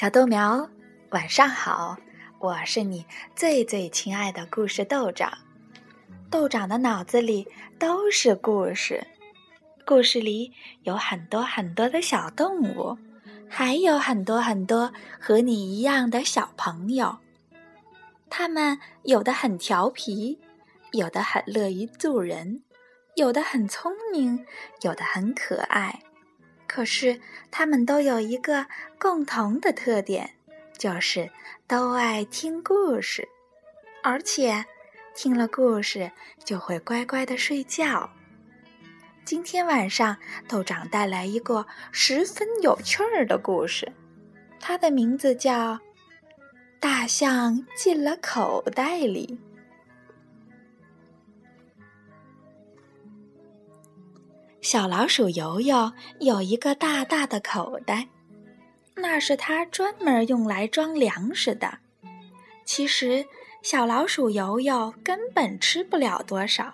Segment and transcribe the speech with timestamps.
[0.00, 0.66] 小豆苗，
[1.10, 1.94] 晚上好！
[2.38, 3.04] 我是你
[3.36, 5.30] 最最亲爱的故事豆长。
[6.30, 7.46] 豆长的脑子里
[7.78, 9.06] 都是故事，
[9.84, 10.54] 故事里
[10.84, 12.96] 有很多很多的小动物，
[13.46, 14.90] 还有很多很多
[15.20, 17.18] 和你一样的小朋友。
[18.30, 20.38] 他们有的很调皮，
[20.92, 22.62] 有的很乐于助人，
[23.16, 24.46] 有的很聪明，
[24.80, 26.00] 有的很可爱。
[26.72, 27.20] 可是，
[27.50, 28.64] 他们都有一个
[28.96, 30.30] 共同的特点，
[30.78, 31.28] 就是
[31.66, 33.28] 都爱听故事，
[34.04, 34.64] 而且
[35.12, 36.12] 听了故事
[36.44, 38.08] 就会乖乖的睡觉。
[39.24, 43.92] 今天晚上，豆长带来一个十分有趣儿的故事，
[44.60, 45.74] 它的名字叫
[46.78, 49.36] 《大象进了口袋里》。
[54.70, 58.06] 小老鼠游游有一个大大的口袋，
[58.94, 61.78] 那是它专门用来装粮食的。
[62.64, 63.26] 其实，
[63.64, 66.72] 小老鼠游游根本吃不了多少，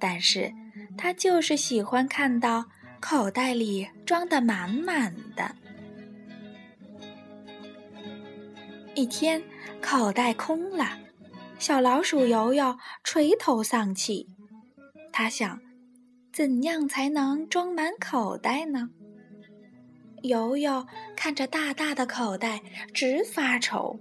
[0.00, 0.52] 但是
[0.98, 2.64] 它就是喜欢看到
[2.98, 5.54] 口袋里装得满满的。
[8.96, 9.40] 一天，
[9.80, 10.98] 口袋空了，
[11.60, 14.26] 小老鼠游游垂头丧气，
[15.12, 15.56] 他想。
[16.32, 18.88] 怎样才能装满口袋呢？
[20.22, 22.62] 游游看着大大的口袋，
[22.94, 24.00] 直发愁。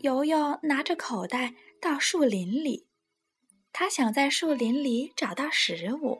[0.00, 2.86] 游游拿着口袋到树林里，
[3.70, 6.18] 他想在树林里找到食物。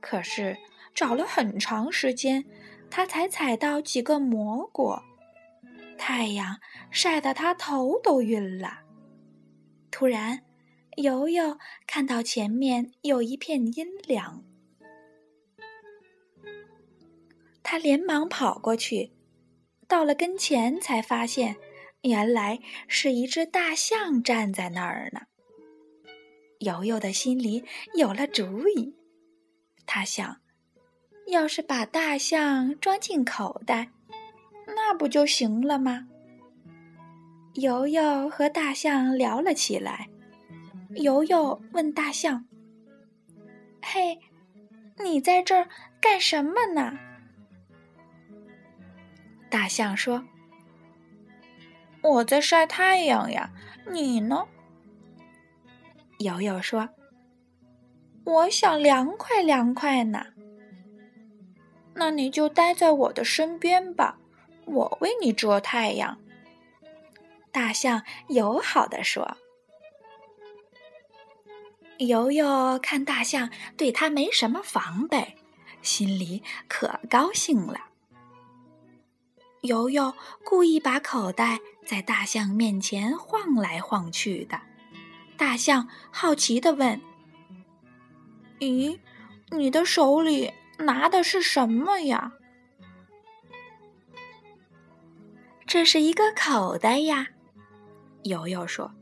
[0.00, 0.56] 可是
[0.94, 2.44] 找了很长时间，
[2.88, 4.94] 他才采到几个蘑菇。
[5.96, 6.60] 太阳
[6.92, 8.82] 晒得他头都晕了。
[9.90, 10.44] 突然。
[11.00, 14.42] 游游看到前面有一片阴凉，
[17.62, 19.12] 他连忙跑过去，
[19.86, 21.54] 到了跟前才发现，
[22.02, 22.58] 原来
[22.88, 25.20] 是一只大象站在那儿呢。
[26.58, 27.62] 游游的心里
[27.94, 28.92] 有了主意，
[29.86, 30.40] 他想，
[31.28, 33.92] 要是把大象装进口袋，
[34.66, 36.08] 那不就行了吗？
[37.54, 40.08] 游游和大象聊了起来。
[40.96, 42.46] 游游问大象
[43.82, 44.18] ：“嘿，
[44.98, 45.68] 你在这儿
[46.00, 46.98] 干什么呢？”
[49.50, 50.24] 大象说
[52.02, 53.50] ：“我在晒太阳呀，
[53.90, 54.46] 你呢？”
[56.18, 56.88] 游游说
[58.24, 60.24] ：“我想凉快凉快呢。”
[61.94, 64.18] 那你就待在我的身边吧，
[64.64, 66.18] 我为你遮太阳。”
[67.52, 69.36] 大象友好的说。
[71.98, 75.36] 游游看大象对他没什么防备，
[75.82, 77.86] 心里可高兴了。
[79.62, 80.14] 游游
[80.44, 84.60] 故意把口袋在大象面前晃来晃去的，
[85.36, 87.00] 大象好奇的问
[88.60, 88.98] ：“咦，
[89.50, 92.32] 你的手里拿的是什么呀
[95.66, 97.26] ？”“这是一个口袋呀。”
[98.22, 98.94] 游游说。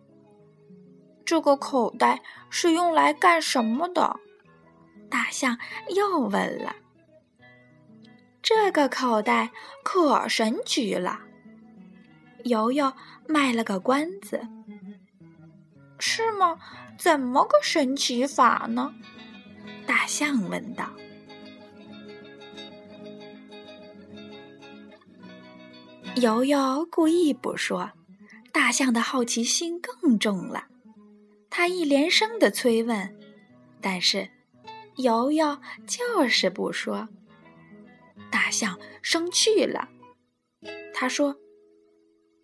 [1.27, 4.21] 这个口袋是用来干什么的？
[5.11, 5.59] 大象
[5.95, 6.77] 又问了。
[8.41, 9.51] 这个口袋
[9.83, 11.19] 可神奇了。
[12.45, 12.93] 游游
[13.27, 14.41] 卖了个关子。
[15.99, 16.57] 是吗？
[16.97, 18.95] 怎么个神奇法呢？
[19.85, 20.89] 大象问道。
[26.15, 27.91] 游游故意不说，
[28.53, 30.69] 大象的好奇心更重了。
[31.57, 33.19] 他一连声的催问，
[33.81, 34.29] 但是
[34.97, 37.09] 游游就是不说。
[38.31, 39.89] 大象生气了，
[40.93, 41.39] 他说：“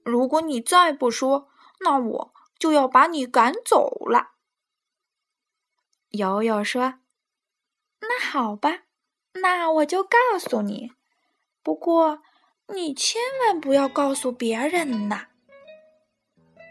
[0.03, 1.51] 如果你再不说，
[1.81, 4.31] 那我就要把你赶走了。”
[6.09, 6.95] 游游说
[8.01, 8.85] ：“那好吧，
[9.35, 10.93] 那我就告诉你。
[11.63, 12.23] 不过
[12.69, 15.27] 你千万不要告诉别人呐。”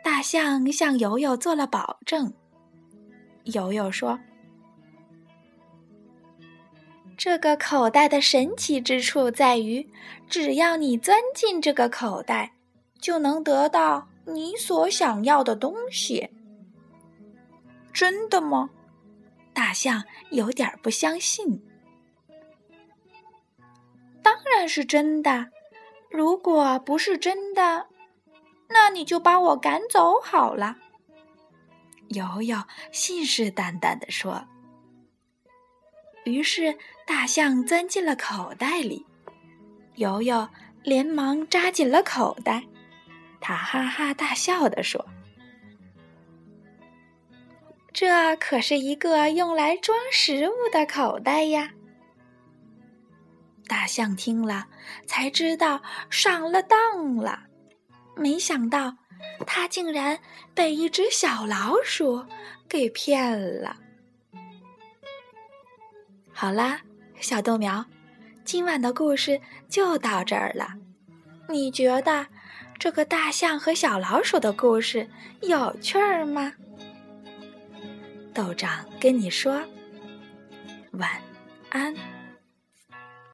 [0.03, 2.33] 大象向游游做了保证。
[3.43, 4.19] 游游说
[7.17, 9.87] ：“这个口袋的神奇之处在于，
[10.27, 12.53] 只要你钻进这个口袋，
[12.99, 16.29] 就能得到你所想要的东西。”
[17.93, 18.69] 真的吗？
[19.53, 21.61] 大象有点不相信。
[24.23, 25.49] 当然是真的。
[26.09, 27.87] 如果不是真的，
[28.93, 30.77] 你就把我赶走好了。”
[32.09, 32.57] 游游
[32.91, 34.45] 信誓旦旦地说。
[36.23, 36.77] 于是
[37.07, 39.03] 大象钻进了口袋里，
[39.95, 40.47] 游游
[40.83, 42.63] 连忙扎紧了口袋。
[43.39, 45.03] 他哈哈大笑地说
[47.91, 51.71] ：“这可是一个用来装食物的口袋呀！”
[53.67, 54.67] 大象听了，
[55.07, 57.47] 才知道上了当了。
[58.15, 58.95] 没想到，
[59.45, 60.19] 他竟然
[60.53, 62.25] 被一只小老鼠
[62.67, 63.75] 给骗了。
[66.31, 66.81] 好啦，
[67.19, 67.85] 小豆苗，
[68.43, 70.67] 今晚的故事就到这儿了。
[71.47, 72.25] 你觉得
[72.79, 75.07] 这个大象和小老鼠的故事
[75.41, 76.53] 有趣儿吗？
[78.33, 79.61] 豆长跟你说
[80.93, 81.09] 晚
[81.69, 81.93] 安。